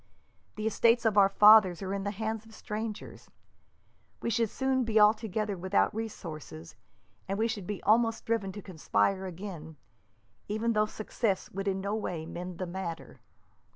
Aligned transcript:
The 0.55 0.65
estates 0.65 1.05
of 1.05 1.15
our 1.15 1.29
fathers 1.29 1.83
are 1.83 1.93
in 1.93 2.03
the 2.05 2.09
hands 2.09 2.43
of 2.43 2.55
strangers. 2.55 3.29
We 4.19 4.31
should 4.31 4.49
soon 4.49 4.83
be 4.83 4.99
altogether 4.99 5.55
without 5.55 5.93
resources, 5.93 6.75
and 7.27 7.37
we 7.37 7.47
should 7.47 7.67
be 7.67 7.83
almost 7.83 8.25
driven 8.25 8.51
to 8.53 8.63
conspire 8.63 9.27
again, 9.27 9.77
even 10.47 10.73
though 10.73 10.87
success 10.87 11.51
would 11.51 11.67
in 11.67 11.81
no 11.81 11.93
way 11.93 12.25
mend 12.25 12.57
the 12.57 12.65
matter. 12.65 13.19